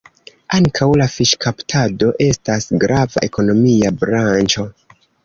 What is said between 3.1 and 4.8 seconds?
ekonomia branĉo.